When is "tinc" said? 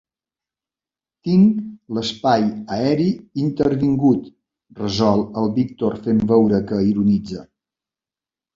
1.27-1.59